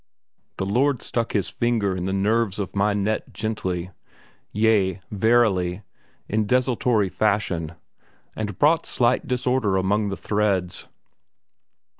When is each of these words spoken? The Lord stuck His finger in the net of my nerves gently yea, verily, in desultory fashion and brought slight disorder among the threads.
The 0.57 0.65
Lord 0.65 1.03
stuck 1.03 1.33
His 1.33 1.47
finger 1.47 1.95
in 1.95 2.05
the 2.05 2.11
net 2.13 2.57
of 2.57 2.75
my 2.75 2.95
nerves 2.95 3.23
gently 3.33 3.91
yea, 4.51 4.99
verily, 5.11 5.83
in 6.27 6.47
desultory 6.47 7.07
fashion 7.09 7.73
and 8.35 8.57
brought 8.57 8.87
slight 8.87 9.27
disorder 9.27 9.77
among 9.77 10.09
the 10.09 10.17
threads. 10.17 10.87